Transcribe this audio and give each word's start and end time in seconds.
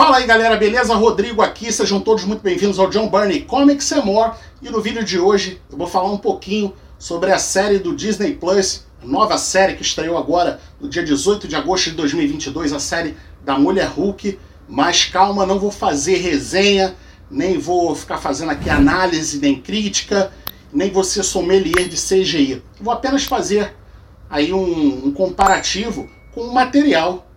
Fala 0.00 0.16
aí 0.16 0.26
galera, 0.26 0.56
beleza? 0.56 0.94
Rodrigo 0.94 1.42
aqui, 1.42 1.70
sejam 1.70 2.00
todos 2.00 2.24
muito 2.24 2.40
bem-vindos 2.40 2.78
ao 2.78 2.88
John 2.88 3.06
Burney 3.08 3.42
Comics 3.42 3.92
and 3.92 4.00
More. 4.00 4.32
E 4.62 4.70
no 4.70 4.80
vídeo 4.80 5.04
de 5.04 5.18
hoje 5.18 5.60
eu 5.70 5.76
vou 5.76 5.86
falar 5.86 6.10
um 6.10 6.16
pouquinho 6.16 6.72
sobre 6.98 7.30
a 7.30 7.38
série 7.38 7.78
do 7.78 7.94
Disney 7.94 8.32
Plus, 8.32 8.86
nova 9.04 9.36
série 9.36 9.74
que 9.74 9.82
estreou 9.82 10.16
agora 10.16 10.58
no 10.80 10.88
dia 10.88 11.04
18 11.04 11.46
de 11.46 11.54
agosto 11.54 11.90
de 11.90 11.96
2022, 11.96 12.72
a 12.72 12.80
série 12.80 13.14
da 13.44 13.58
Mulher 13.58 13.88
Hulk. 13.88 14.38
Mas 14.66 15.04
calma, 15.04 15.44
não 15.44 15.58
vou 15.58 15.70
fazer 15.70 16.16
resenha, 16.16 16.94
nem 17.30 17.58
vou 17.58 17.94
ficar 17.94 18.16
fazendo 18.16 18.52
aqui 18.52 18.70
análise, 18.70 19.38
nem 19.38 19.60
crítica, 19.60 20.32
nem 20.72 20.90
vou 20.90 21.04
ser 21.04 21.22
sommelier 21.24 21.86
de 21.86 21.96
CGI. 21.96 22.62
Vou 22.80 22.94
apenas 22.94 23.24
fazer 23.24 23.74
aí 24.30 24.50
um, 24.50 25.08
um 25.08 25.12
comparativo 25.12 26.08
com 26.32 26.40
o 26.40 26.54
material 26.54 27.29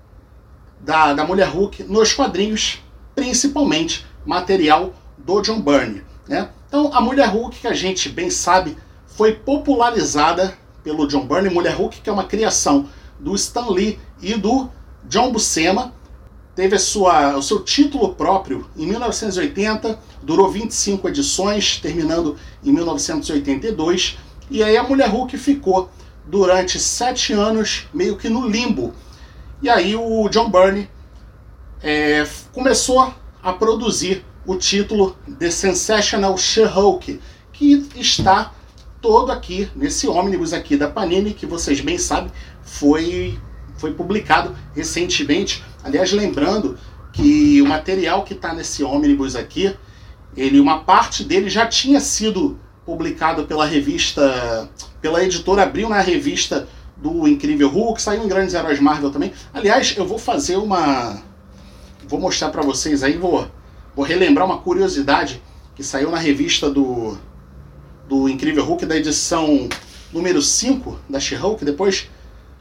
da, 0.83 1.13
da 1.13 1.25
Mulher 1.25 1.47
Hulk 1.47 1.83
nos 1.83 2.13
quadrinhos, 2.13 2.83
principalmente 3.15 4.05
material 4.25 4.93
do 5.17 5.41
John 5.41 5.61
Byrne. 5.61 6.03
Né? 6.27 6.49
Então, 6.67 6.91
a 6.93 6.99
Mulher 6.99 7.29
Hulk, 7.29 7.59
que 7.59 7.67
a 7.67 7.73
gente 7.73 8.09
bem 8.09 8.29
sabe, 8.29 8.77
foi 9.07 9.33
popularizada 9.33 10.57
pelo 10.83 11.07
John 11.07 11.25
Byrne. 11.25 11.49
Mulher 11.49 11.75
Hulk, 11.75 12.01
que 12.01 12.09
é 12.09 12.13
uma 12.13 12.25
criação 12.25 12.87
do 13.19 13.33
Stan 13.35 13.69
Lee 13.69 13.99
e 14.21 14.35
do 14.35 14.69
John 15.05 15.31
Buscema, 15.31 15.93
teve 16.55 16.77
sua, 16.77 17.37
o 17.37 17.41
seu 17.41 17.63
título 17.63 18.13
próprio 18.15 18.67
em 18.75 18.85
1980, 18.85 19.97
durou 20.21 20.51
25 20.51 21.07
edições, 21.07 21.79
terminando 21.79 22.37
em 22.63 22.71
1982, 22.71 24.17
e 24.51 24.61
aí 24.61 24.75
a 24.75 24.83
Mulher 24.83 25.09
Hulk 25.09 25.37
ficou 25.37 25.89
durante 26.25 26.79
sete 26.79 27.33
anos 27.33 27.87
meio 27.93 28.17
que 28.17 28.29
no 28.29 28.47
limbo 28.47 28.93
e 29.63 29.69
aí 29.69 29.95
o 29.95 30.27
John 30.27 30.49
Byrne 30.49 30.89
é, 31.81 32.27
começou 32.51 33.13
a 33.41 33.53
produzir 33.53 34.25
o 34.45 34.57
título 34.57 35.17
The 35.39 35.49
Sensational 35.49 36.37
She-Hulk, 36.37 37.21
que 37.53 37.87
está 37.95 38.51
todo 39.01 39.31
aqui 39.31 39.69
nesse 39.73 40.05
ônibus 40.05 40.51
aqui 40.51 40.75
da 40.75 40.89
Panini, 40.89 41.33
que 41.33 41.45
vocês 41.45 41.79
bem 41.79 41.97
sabem, 41.97 42.29
foi, 42.61 43.39
foi 43.77 43.93
publicado 43.93 44.53
recentemente. 44.75 45.63
Aliás, 45.81 46.11
lembrando 46.11 46.77
que 47.13 47.61
o 47.61 47.65
material 47.65 48.23
que 48.23 48.33
está 48.33 48.53
nesse 48.53 48.83
ônibus 48.83 49.33
aqui, 49.33 49.73
ele, 50.35 50.59
uma 50.59 50.83
parte 50.83 51.23
dele 51.23 51.49
já 51.49 51.65
tinha 51.65 52.01
sido 52.01 52.59
publicado 52.85 53.45
pela 53.45 53.65
revista, 53.65 54.69
pela 54.99 55.23
editora 55.23 55.63
Abril 55.63 55.87
na 55.87 56.01
revista 56.01 56.67
do 56.97 57.27
Incrível 57.27 57.69
Hulk, 57.69 58.01
saiu 58.01 58.23
em 58.23 58.27
Grandes 58.27 58.53
Heróis 58.53 58.79
Marvel 58.79 59.11
também. 59.11 59.33
Aliás, 59.53 59.95
eu 59.97 60.05
vou 60.05 60.17
fazer 60.17 60.57
uma. 60.57 61.21
Vou 62.07 62.19
mostrar 62.19 62.49
para 62.49 62.61
vocês 62.61 63.03
aí, 63.03 63.17
vou, 63.17 63.47
vou 63.95 64.05
relembrar 64.05 64.45
uma 64.45 64.59
curiosidade 64.59 65.41
que 65.75 65.83
saiu 65.83 66.11
na 66.11 66.17
revista 66.17 66.69
do, 66.69 67.17
do 68.07 68.29
Incrível 68.29 68.63
Hulk, 68.63 68.85
da 68.85 68.95
edição 68.95 69.67
número 70.11 70.41
5 70.41 70.99
da 71.09 71.19
She-Hulk. 71.19 71.65
Depois, 71.65 72.09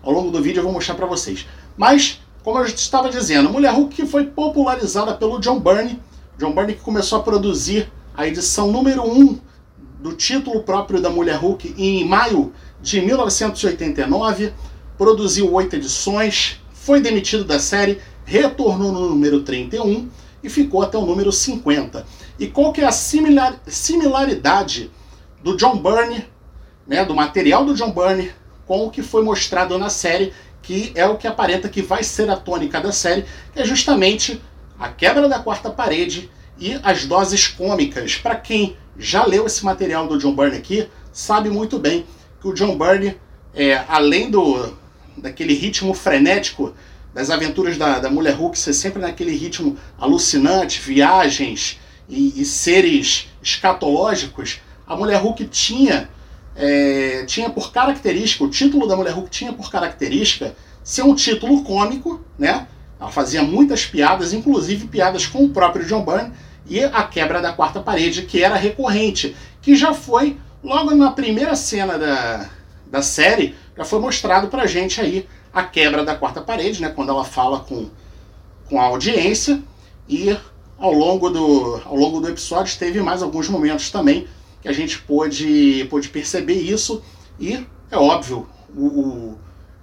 ao 0.02 0.12
longo 0.12 0.30
do 0.30 0.42
vídeo, 0.42 0.61
eu 0.61 0.64
vou 0.64 0.72
mostrar 0.72 0.94
para 0.94 1.06
vocês. 1.06 1.46
Mas, 1.77 2.20
como 2.42 2.58
eu 2.58 2.64
estava 2.64 3.11
dizendo, 3.11 3.50
Mulher 3.50 3.72
Hulk 3.72 4.06
foi 4.06 4.27
popularizada 4.27 5.14
pelo 5.14 5.39
John 5.39 5.61
Byrne. 5.61 6.00
John 6.39 6.52
Byrne 6.52 6.74
que 6.74 6.80
começou 6.80 7.19
a 7.19 7.22
produzir 7.22 7.92
a 8.14 8.27
edição 8.27 8.70
número 8.72 9.02
1 9.02 9.39
do 10.00 10.12
título 10.12 10.62
próprio 10.62 11.00
da 11.00 11.08
Mulher 11.08 11.36
Hulk 11.36 11.74
em 11.78 12.05
maio 12.05 12.52
de 12.83 13.00
1989, 13.00 14.52
produziu 14.98 15.52
oito 15.55 15.77
edições, 15.77 16.61
foi 16.72 17.00
demitido 17.00 17.44
da 17.44 17.61
série, 17.61 18.00
retornou 18.24 18.91
no 18.91 19.08
número 19.08 19.42
31 19.42 20.11
e 20.42 20.50
ficou 20.50 20.83
até 20.83 20.98
o 20.98 21.07
número 21.07 21.30
50. 21.30 22.05
E 22.39 22.48
qual 22.48 22.73
que 22.73 22.80
é 22.80 22.84
a 22.84 22.92
similar, 22.92 23.61
similaridade 23.68 24.90
do 25.42 25.57
John 25.57 25.79
Byrne, 25.79 26.27
né, 26.86 27.05
do 27.05 27.14
material 27.14 27.64
do 27.64 27.74
John 27.74 27.92
Byrne, 27.92 28.33
com 28.67 28.86
o 28.86 28.90
que 28.90 29.02
foi 29.02 29.23
mostrado 29.23 29.78
na 29.78 29.89
série, 29.89 30.33
que 30.61 30.92
é 30.96 31.07
o 31.07 31.17
que 31.17 31.27
aparenta 31.27 31.68
que 31.68 31.83
vai 31.83 32.02
ser 32.02 32.28
a 32.30 32.36
tônica 32.36 32.80
da 32.80 32.90
série, 32.90 33.24
que 33.52 33.61
é 33.61 33.64
justamente 33.64 34.40
a 34.78 34.89
quebra 34.89 35.28
da 35.28 35.39
quarta 35.39 35.70
parede 35.70 36.28
e 36.58 36.78
as 36.83 37.05
doses 37.05 37.46
cômicas. 37.46 38.17
Para 38.17 38.34
quem 38.34 38.77
já 38.98 39.24
leu 39.24 39.46
esse 39.46 39.64
material 39.64 40.08
do 40.08 40.18
John 40.18 40.34
Byrne 40.34 40.57
aqui, 40.57 40.89
sabe 41.12 41.48
muito 41.48 41.78
bem 41.78 42.05
que 42.42 42.48
o 42.48 42.53
John 42.53 42.77
Byrne, 42.77 43.17
é, 43.55 43.85
além 43.89 44.29
do 44.29 44.77
daquele 45.17 45.55
ritmo 45.55 45.95
frenético 45.95 46.75
das 47.14 47.30
aventuras 47.30 47.77
da, 47.79 48.01
da 48.01 48.11
Mulher 48.11 48.35
Hulk 48.35 48.58
ser 48.58 48.73
sempre 48.73 49.01
naquele 49.01 49.30
ritmo 49.36 49.77
alucinante, 49.98 50.81
viagens 50.81 51.79
e, 52.08 52.41
e 52.41 52.45
seres 52.45 53.29
escatológicos, 53.42 54.61
a 54.86 54.97
Mulher 54.97 55.20
Hulk 55.20 55.45
tinha 55.45 56.08
é, 56.57 57.25
tinha 57.27 57.48
por 57.48 57.70
característica, 57.73 58.45
o 58.45 58.51
título 58.51 58.86
da 58.89 58.97
Mulher 58.97 59.13
Hulk 59.13 59.31
tinha 59.31 59.52
por 59.52 59.70
característica 59.70 60.57
ser 60.83 61.02
um 61.02 61.14
título 61.14 61.63
cômico, 61.63 62.20
né? 62.36 62.67
Ela 62.98 63.11
fazia 63.11 63.42
muitas 63.42 63.86
piadas, 63.86 64.33
inclusive 64.33 64.89
piadas 64.89 65.27
com 65.27 65.45
o 65.45 65.51
próprio 65.51 65.86
John 65.86 66.05
Byrne 66.05 66.33
e 66.69 66.83
a 66.83 67.02
quebra 67.05 67.41
da 67.41 67.52
quarta 67.52 67.81
parede, 67.81 68.23
que 68.23 68.42
era 68.42 68.57
recorrente, 68.57 69.36
que 69.61 69.77
já 69.77 69.95
foi 69.95 70.36
logo 70.62 70.95
na 70.95 71.11
primeira 71.11 71.55
cena 71.56 71.98
da, 71.98 72.48
da 72.86 73.02
série, 73.02 73.55
já 73.77 73.84
foi 73.84 73.98
mostrado 73.98 74.48
pra 74.48 74.67
gente 74.67 75.00
aí 75.00 75.27
a 75.52 75.62
quebra 75.62 76.05
da 76.05 76.14
quarta 76.14 76.40
parede, 76.40 76.80
né? 76.80 76.89
Quando 76.89 77.11
ela 77.11 77.24
fala 77.24 77.61
com, 77.61 77.90
com 78.68 78.80
a 78.80 78.84
audiência 78.84 79.62
e 80.08 80.36
ao 80.78 80.92
longo, 80.92 81.30
do, 81.30 81.80
ao 81.84 81.96
longo 81.96 82.20
do 82.20 82.28
episódio 82.28 82.78
teve 82.78 83.01
mais 83.01 83.22
alguns 83.22 83.48
momentos 83.48 83.90
também 83.90 84.27
que 84.61 84.68
a 84.68 84.72
gente 84.72 84.98
pôde, 84.98 85.86
pôde 85.90 86.08
perceber 86.08 86.55
isso 86.55 87.02
e 87.39 87.67
é 87.90 87.96
óbvio 87.96 88.48
o, 88.74 88.86
o 88.86 89.39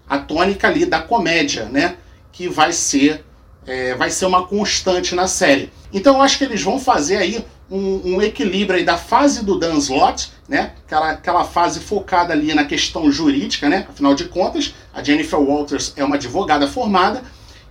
a 0.08 0.18
tônica 0.18 0.68
ali 0.68 0.86
da 0.86 1.02
comédia, 1.02 1.66
né? 1.66 1.98
Que 2.32 2.48
vai 2.48 2.74
ser 2.74 3.24
é, 3.68 3.94
vai 3.94 4.10
ser 4.10 4.26
uma 4.26 4.48
constante 4.48 5.14
na 5.14 5.28
série. 5.28 5.72
Então 5.94 6.16
eu 6.16 6.22
acho 6.22 6.38
que 6.38 6.44
eles 6.44 6.62
vão 6.62 6.80
fazer 6.80 7.18
aí 7.18 7.46
um, 7.70 8.16
um 8.16 8.22
equilíbrio 8.22 8.80
aí 8.80 8.86
da 8.86 8.98
fase 8.98 9.44
do 9.44 9.60
Dan 9.60 9.78
Slott, 9.78 10.32
né? 10.48 10.74
Aquela, 10.86 11.12
aquela 11.12 11.44
fase 11.44 11.80
focada 11.80 12.34
ali 12.34 12.54
na 12.54 12.66
questão 12.66 13.12
jurídica, 13.12 13.70
né? 13.70 13.86
Afinal 13.90 14.16
de 14.16 14.26
contas, 14.26 14.74
a 14.94 15.04
Jennifer 15.04 15.40
Walters 15.40 15.94
é 15.96 16.04
uma 16.04 16.16
advogada 16.16 16.68
formada 16.68 17.24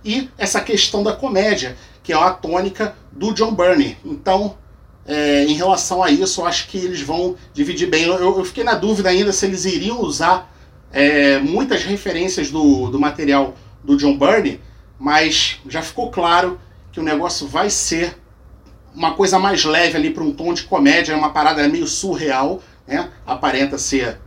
e 0.03 0.29
essa 0.37 0.61
questão 0.61 1.03
da 1.03 1.13
comédia, 1.13 1.75
que 2.01 2.13
é 2.13 2.15
a 2.15 2.31
tônica 2.31 2.95
do 3.11 3.33
John 3.33 3.53
Burney. 3.53 3.97
Então, 4.05 4.55
é, 5.05 5.43
em 5.43 5.53
relação 5.53 6.01
a 6.01 6.09
isso, 6.09 6.41
eu 6.41 6.45
acho 6.45 6.67
que 6.67 6.77
eles 6.77 7.01
vão 7.01 7.35
dividir 7.53 7.89
bem. 7.89 8.03
Eu, 8.03 8.37
eu 8.37 8.45
fiquei 8.45 8.63
na 8.63 8.75
dúvida 8.75 9.09
ainda 9.09 9.31
se 9.31 9.45
eles 9.45 9.65
iriam 9.65 10.01
usar 10.01 10.53
é, 10.91 11.39
muitas 11.39 11.83
referências 11.83 12.49
do, 12.49 12.89
do 12.89 12.99
material 12.99 13.55
do 13.83 13.97
John 13.97 14.17
Burney, 14.17 14.61
mas 14.97 15.59
já 15.67 15.81
ficou 15.81 16.09
claro 16.11 16.59
que 16.91 16.99
o 16.99 17.03
negócio 17.03 17.47
vai 17.47 17.69
ser 17.69 18.17
uma 18.99 19.13
coisa 19.13 19.39
mais 19.39 19.63
leve 19.63 19.95
ali 19.95 20.09
para 20.09 20.21
um 20.21 20.33
tom 20.33 20.53
de 20.53 20.63
comédia, 20.63 21.13
é 21.13 21.15
uma 21.15 21.29
parada 21.29 21.65
meio 21.69 21.87
surreal, 21.87 22.61
né? 22.85 23.09
Aparenta 23.25 23.77
ser 23.77 24.19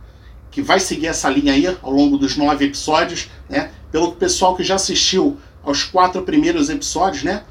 que 0.49 0.63
vai 0.63 0.79
seguir 0.79 1.07
essa 1.07 1.29
linha 1.29 1.53
aí 1.53 1.77
ao 1.83 1.91
longo 1.91 2.17
dos 2.17 2.35
nove 2.35 2.65
episódios, 2.65 3.29
né? 3.47 3.69
Pelo 3.91 4.13
pessoal 4.13 4.55
que 4.55 4.63
já 4.63 4.73
assistiu 4.73 5.37
aos 5.63 5.83
quatro 5.83 6.23
primeiros 6.23 6.71
episódios, 6.71 7.21
né? 7.21 7.43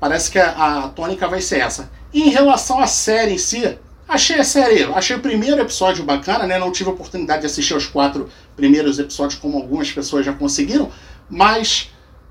Parece 0.00 0.32
que 0.32 0.38
a, 0.38 0.50
a 0.84 0.88
tônica 0.88 1.28
vai 1.28 1.40
ser 1.40 1.60
essa. 1.60 1.92
E 2.12 2.22
em 2.22 2.30
relação 2.30 2.80
à 2.80 2.88
série 2.88 3.34
em 3.34 3.38
si, 3.38 3.78
achei 4.08 4.40
a 4.40 4.44
série, 4.44 4.82
achei 4.82 5.14
o 5.14 5.20
primeiro 5.20 5.60
episódio 5.60 6.02
bacana, 6.02 6.44
né? 6.44 6.58
Não 6.58 6.72
tive 6.72 6.90
a 6.90 6.92
oportunidade 6.92 7.42
de 7.42 7.46
assistir 7.46 7.74
os 7.74 7.86
quatro 7.86 8.28
primeiros 8.56 8.98
episódios 8.98 9.38
como 9.38 9.58
algumas 9.58 9.92
pessoas 9.92 10.26
já 10.26 10.32
conseguiram, 10.32 10.90
mas 11.30 11.88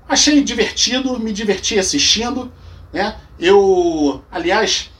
Achei 0.08 0.42
divertido, 0.42 1.18
me 1.18 1.32
diverti 1.32 1.78
assistindo. 1.78 2.52
Né? 2.94 3.16
Eu, 3.38 4.22
aliás, 4.30 4.90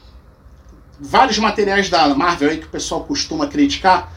vários 0.99 1.39
materiais 1.39 1.89
da 1.89 2.13
Marvel 2.13 2.49
aí 2.49 2.57
que 2.57 2.65
o 2.65 2.69
pessoal 2.69 3.05
costuma 3.05 3.47
criticar, 3.47 4.13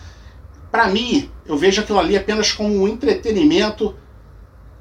para 0.70 0.88
mim, 0.88 1.30
eu 1.46 1.56
vejo 1.56 1.80
aquilo 1.80 1.98
ali 1.98 2.16
apenas 2.16 2.52
como 2.52 2.75
um 2.75 2.88
entretenimento 2.88 3.94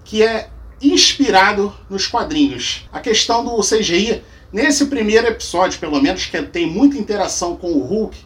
que 0.04 0.24
é 0.24 0.50
inspirado 0.82 1.74
nos 1.90 2.08
quadrinhos. 2.08 2.90
A 2.92 3.00
questão 3.00 3.46
do 3.46 3.62
CGI, 3.62 4.24
nesse 4.52 4.88
primeiro 4.88 5.28
episódio, 5.28 5.80
pelo 5.80 6.02
menos, 6.02 6.26
que 6.26 6.42
tem 6.42 6.66
muita 6.66 6.98
interação 6.98 7.56
com 7.56 7.72
o 7.72 7.86
Hulk, 7.86 8.18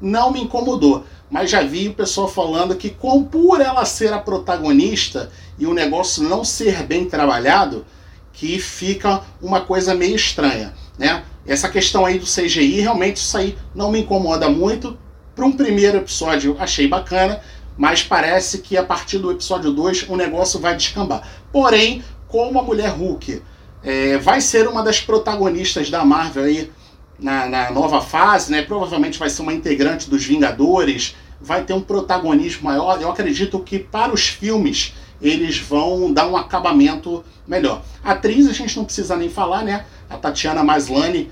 não 0.00 0.30
me 0.30 0.40
incomodou 0.40 1.04
mas 1.32 1.48
já 1.48 1.62
vi 1.62 1.88
o 1.88 1.94
pessoal 1.94 2.28
falando 2.28 2.76
que, 2.76 2.90
com 2.90 3.24
por 3.24 3.58
ela 3.62 3.86
ser 3.86 4.12
a 4.12 4.18
protagonista 4.18 5.32
e 5.58 5.66
o 5.66 5.72
negócio 5.72 6.22
não 6.22 6.44
ser 6.44 6.82
bem 6.82 7.06
trabalhado, 7.06 7.86
que 8.32 8.58
fica 8.58 9.22
uma 9.40 9.60
coisa 9.60 9.94
meio 9.94 10.16
estranha, 10.16 10.74
né? 10.98 11.22
Essa 11.46 11.68
questão 11.68 12.06
aí 12.06 12.18
do 12.18 12.26
CGI, 12.26 12.80
realmente 12.80 13.16
isso 13.16 13.36
aí 13.36 13.58
não 13.74 13.90
me 13.90 14.00
incomoda 14.00 14.48
muito. 14.48 14.96
Para 15.34 15.44
um 15.44 15.52
primeiro 15.52 15.98
episódio 15.98 16.56
achei 16.58 16.86
bacana, 16.86 17.40
mas 17.76 18.02
parece 18.02 18.58
que 18.58 18.76
a 18.76 18.84
partir 18.84 19.18
do 19.18 19.30
episódio 19.30 19.72
2 19.72 20.08
o 20.08 20.16
negócio 20.16 20.60
vai 20.60 20.76
descambar. 20.76 21.26
Porém, 21.50 22.02
como 22.28 22.58
a 22.58 22.62
mulher 22.62 22.90
Hulk 22.90 23.42
é, 23.82 24.18
vai 24.18 24.40
ser 24.40 24.68
uma 24.68 24.82
das 24.82 25.00
protagonistas 25.00 25.90
da 25.90 26.04
Marvel 26.04 26.44
aí 26.44 26.70
na, 27.18 27.46
na, 27.46 27.70
nova 27.70 28.00
fase, 28.00 28.50
né? 28.50 28.62
Provavelmente 28.62 29.18
vai 29.18 29.30
ser 29.30 29.42
uma 29.42 29.52
integrante 29.52 30.08
dos 30.08 30.24
Vingadores, 30.24 31.16
vai 31.40 31.64
ter 31.64 31.72
um 31.72 31.80
protagonismo 31.80 32.64
maior. 32.64 33.00
Eu 33.00 33.10
acredito 33.10 33.58
que 33.60 33.78
para 33.78 34.12
os 34.12 34.28
filmes 34.28 34.94
eles 35.22 35.58
vão 35.58 36.12
dar 36.12 36.26
um 36.26 36.36
acabamento 36.36 37.24
melhor. 37.46 37.82
Atriz 38.02 38.48
a 38.48 38.52
gente 38.52 38.76
não 38.76 38.84
precisa 38.84 39.16
nem 39.16 39.30
falar, 39.30 39.62
né? 39.62 39.86
A 40.10 40.16
Tatiana 40.16 40.64
Maslany, 40.64 41.30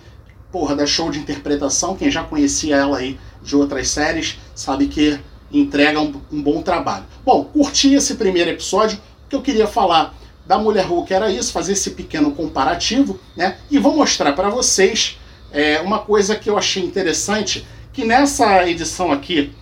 porra, 0.53 0.77
da 0.77 0.87
show 0.87 1.11
de 1.11 1.19
interpretação, 1.19 1.97
quem 1.97 2.11
já 2.11 2.23
conhecia 2.23 2.77
ela 2.77 2.99
aí 2.99 3.19
de 3.43 3.57
outras 3.57 3.89
séries, 3.89 4.39
sabe 4.55 4.87
que 4.87 5.19
entrega 5.53 6.01
um, 6.01 6.21
um 6.31 6.43
bom 6.43 6.63
trabalho. 6.63 7.05
Bom, 7.25 7.45
curti 7.45 7.95
esse 7.95 8.15
primeiro 8.15 8.51
episódio, 8.51 8.99
que 9.29 9.35
eu 9.35 9.43
queria 9.43 9.67
falar 9.67 10.15
da 10.47 10.59
Mulher 10.59 10.85
Hulk 10.87 11.13
era 11.13 11.31
isso, 11.31 11.53
fazer 11.53 11.73
esse 11.73 11.91
pequeno 11.91 12.33
comparativo, 12.33 13.19
né? 13.37 13.57
E 13.71 13.79
vou 13.79 13.95
mostrar 13.95 14.33
para 14.33 14.49
vocês 14.51 15.19
é, 15.53 15.81
uma 15.81 16.01
coisa 16.01 16.35
que 16.37 16.51
eu 16.51 16.59
achei 16.59 16.85
interessante, 16.85 17.67
que 17.93 18.05
nessa 18.05 18.69
edição 18.69 19.13
aqui 19.13 19.53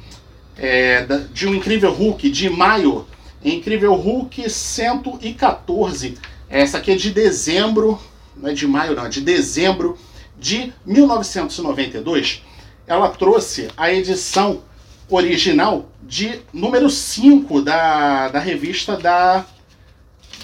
é, 0.56 1.06
de 1.32 1.46
um 1.46 1.54
Incrível 1.54 1.92
Hulk 1.92 2.30
de 2.30 2.50
maio, 2.50 3.06
Incrível 3.44 3.94
Hulk 3.94 4.50
114, 4.50 6.18
essa 6.48 6.78
aqui 6.78 6.90
é 6.90 6.96
de 6.96 7.10
dezembro, 7.10 8.00
não 8.36 8.50
é 8.50 8.52
de 8.52 8.66
maio 8.66 8.94
não, 8.94 9.06
é 9.06 9.08
de 9.08 9.20
dezembro 9.20 9.98
de 10.38 10.72
1992, 10.84 12.42
ela 12.86 13.08
trouxe 13.10 13.68
a 13.76 13.92
edição 13.92 14.62
original 15.08 15.88
de 16.02 16.40
número 16.52 16.90
5 16.90 17.62
da, 17.62 18.28
da 18.28 18.38
revista 18.38 18.96
da, 18.96 19.44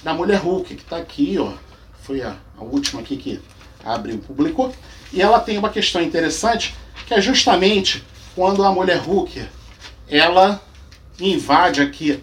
da 0.03 0.15
Mulher 0.15 0.41
Hulk, 0.41 0.75
que 0.75 0.83
está 0.83 0.97
aqui, 0.97 1.37
ó. 1.39 1.53
Foi 2.03 2.23
a, 2.23 2.37
a 2.59 2.63
última 2.63 3.01
aqui 3.01 3.17
que 3.17 3.41
abriu 3.85 4.19
publicou. 4.19 4.75
E 5.13 5.23
ela 5.23 5.41
tem 5.41 5.57
uma 5.59 5.71
questão 5.71 6.03
interessante, 6.03 6.75
que 7.07 7.15
é 7.15 7.21
justamente 7.21 8.05
quando 8.35 8.65
a 8.65 8.73
Mulher 8.73 8.99
Hulk 8.99 9.47
ela 10.09 10.61
invade 11.19 11.81
aqui, 11.81 12.23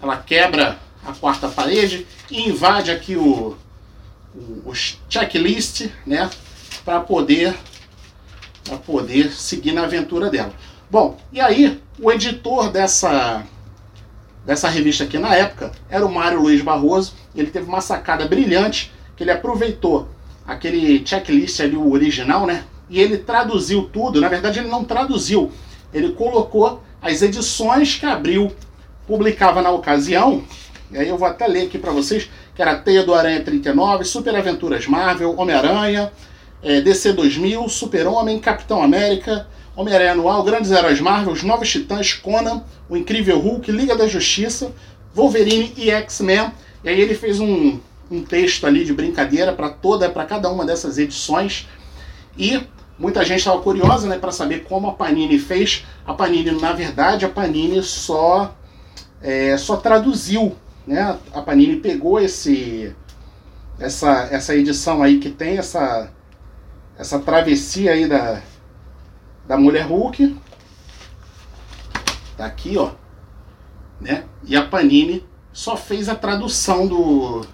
ela 0.00 0.16
quebra 0.16 0.78
a 1.04 1.12
quarta 1.12 1.48
parede 1.48 2.06
e 2.30 2.48
invade 2.48 2.90
aqui 2.90 3.16
o, 3.16 3.56
o, 4.34 4.70
o 4.70 4.72
checklist, 4.74 5.86
né, 6.06 6.28
para 6.84 7.00
poder 7.00 7.56
para 8.64 8.76
poder 8.76 9.32
seguir 9.32 9.72
na 9.72 9.84
aventura 9.84 10.28
dela. 10.28 10.52
Bom, 10.90 11.18
e 11.32 11.40
aí 11.40 11.80
o 11.98 12.12
editor 12.12 12.70
dessa 12.70 13.44
dessa 14.44 14.68
revista 14.68 15.04
aqui 15.04 15.18
na 15.18 15.34
época 15.34 15.72
era 15.90 16.04
o 16.04 16.12
Mário 16.12 16.40
Luiz 16.40 16.62
Barroso. 16.62 17.14
Ele 17.34 17.50
teve 17.50 17.66
uma 17.66 17.80
sacada 17.80 18.26
brilhante 18.26 18.92
que 19.16 19.22
ele 19.22 19.30
aproveitou 19.30 20.08
aquele 20.46 21.06
checklist 21.06 21.60
ali, 21.60 21.76
o 21.76 21.92
original, 21.92 22.46
né? 22.46 22.64
E 22.88 22.98
ele 22.98 23.18
traduziu 23.18 23.90
tudo. 23.92 24.20
Na 24.20 24.28
verdade, 24.28 24.60
ele 24.60 24.68
não 24.68 24.84
traduziu. 24.84 25.52
Ele 25.92 26.12
colocou 26.12 26.82
as 27.02 27.20
edições 27.20 27.96
que 27.96 28.06
Abril 28.06 28.50
publicava 29.08 29.62
na 29.62 29.70
ocasião. 29.70 30.44
E 30.92 30.98
aí 30.98 31.08
eu 31.08 31.16
vou 31.16 31.26
até 31.26 31.46
ler 31.46 31.66
aqui 31.66 31.78
para 31.78 31.90
vocês, 31.90 32.30
que 32.54 32.60
era 32.62 32.76
Teia 32.76 33.02
do 33.02 33.14
Aranha 33.14 33.42
39, 33.42 34.04
Super 34.04 34.36
Aventuras 34.36 34.86
Marvel, 34.86 35.34
Homem-Aranha, 35.36 36.12
é, 36.62 36.80
DC 36.80 37.14
2000, 37.14 37.68
Super-Homem, 37.68 38.38
Capitão 38.38 38.82
América, 38.82 39.48
Homem-Aranha 39.74 40.12
Anual, 40.12 40.42
Grandes 40.42 40.70
Heróis 40.70 41.00
Marvel, 41.00 41.32
Os 41.32 41.42
Novos 41.42 41.70
Titãs, 41.70 42.12
Conan, 42.12 42.62
O 42.88 42.96
Incrível 42.96 43.38
Hulk, 43.38 43.72
Liga 43.72 43.96
da 43.96 44.06
Justiça, 44.06 44.72
Wolverine 45.14 45.72
e 45.76 45.90
X-Men. 45.90 46.52
E 46.84 46.88
aí 46.88 47.00
ele 47.00 47.14
fez 47.14 47.40
um, 47.40 47.78
um 48.10 48.22
texto 48.22 48.66
ali 48.66 48.84
de 48.84 48.92
brincadeira 48.92 49.52
para 49.52 49.70
toda, 49.70 50.08
para 50.08 50.24
cada 50.24 50.50
uma 50.50 50.66
dessas 50.66 50.98
edições. 50.98 51.66
E 52.36 52.60
muita 52.98 53.24
gente 53.24 53.38
estava 53.38 53.60
curiosa, 53.60 54.06
né, 54.06 54.18
para 54.18 54.32
saber 54.32 54.64
como 54.64 54.88
a 54.88 54.92
Panini 54.92 55.38
fez. 55.38 55.86
A 56.06 56.12
Panini, 56.12 56.50
na 56.52 56.72
verdade, 56.72 57.24
a 57.24 57.28
Panini 57.28 57.82
só 57.82 58.57
é, 59.22 59.56
só 59.56 59.76
traduziu, 59.76 60.56
né? 60.86 61.18
A 61.32 61.42
Panini 61.42 61.76
pegou 61.76 62.20
esse 62.20 62.94
essa 63.78 64.28
essa 64.30 64.56
edição 64.56 65.02
aí 65.02 65.18
que 65.18 65.30
tem 65.30 65.58
essa 65.58 66.10
essa 66.98 67.18
travessia 67.18 67.92
aí 67.92 68.08
da 68.08 68.42
da 69.46 69.56
Mulher 69.56 69.86
Hulk. 69.86 70.36
Tá 72.36 72.46
aqui, 72.46 72.76
ó. 72.76 72.92
Né? 74.00 74.24
E 74.44 74.56
a 74.56 74.64
Panini 74.64 75.26
só 75.52 75.76
fez 75.76 76.08
a 76.08 76.14
tradução 76.14 76.86
do, 76.86 77.44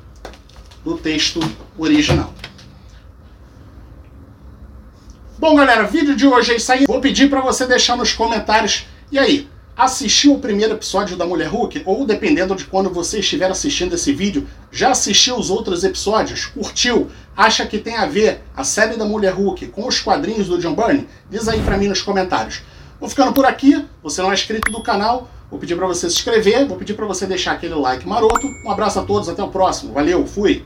do 0.85 0.99
texto 0.99 1.41
original. 1.79 2.35
Bom, 5.39 5.55
galera, 5.57 5.85
vídeo 5.85 6.15
de 6.15 6.27
hoje 6.27 6.53
é 6.53 6.57
isso 6.57 6.71
aí. 6.71 6.85
Vou 6.87 7.01
pedir 7.01 7.31
para 7.31 7.41
você 7.41 7.67
deixar 7.67 7.97
nos 7.97 8.13
comentários. 8.13 8.87
E 9.11 9.19
aí, 9.19 9.49
assistiu 9.77 10.35
o 10.35 10.39
primeiro 10.39 10.75
episódio 10.75 11.17
da 11.17 11.27
Mulher 11.27 11.49
Hulk? 11.49 11.83
Ou, 11.85 12.07
dependendo 12.07 12.55
de 12.55 12.65
quando 12.65 12.91
você 12.91 13.19
estiver 13.19 13.51
assistindo 13.51 13.95
esse 13.95 14.13
vídeo, 14.13 14.47
já 14.71 14.91
assistiu 14.91 15.37
os 15.37 15.51
outros 15.51 15.85
episódios? 15.85 16.47
Curtiu? 16.47 17.11
Acha 17.37 17.67
que 17.67 17.79
tem 17.79 17.97
a 17.97 18.07
ver 18.07 18.43
a 18.57 18.63
série 18.63 18.97
da 18.97 19.05
Mulher 19.05 19.33
Hulk 19.33 19.67
com 19.69 19.87
os 19.87 20.01
quadrinhos 20.01 20.47
do 20.47 20.59
John 20.59 20.75
Byrne? 20.75 21.09
Diz 21.29 21.49
aí 21.49 21.61
pra 21.61 21.77
mim 21.77 21.89
nos 21.89 22.03
comentários. 22.03 22.63
Vou 23.01 23.09
ficando 23.09 23.33
por 23.33 23.45
aqui. 23.45 23.85
Você 24.03 24.23
não 24.23 24.31
é 24.31 24.35
inscrito 24.35 24.71
do 24.71 24.83
canal, 24.83 25.29
vou 25.51 25.59
pedir 25.59 25.77
para 25.77 25.87
você 25.87 26.09
se 26.09 26.17
inscrever, 26.17 26.67
vou 26.67 26.77
pedir 26.77 26.95
para 26.95 27.07
você 27.07 27.27
deixar 27.27 27.53
aquele 27.53 27.75
like 27.75 28.07
maroto. 28.07 28.47
Um 28.65 28.71
abraço 28.71 29.01
a 29.01 29.03
todos, 29.03 29.29
até 29.29 29.43
o 29.43 29.49
próximo. 29.49 29.93
Valeu, 29.93 30.27
fui! 30.27 30.65